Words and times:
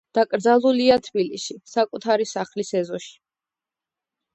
დაკრძალულია 0.17 0.97
თბილისში, 1.09 1.57
საკუთარი 1.75 2.29
სახლის 2.33 2.77
ეზოში. 2.85 3.17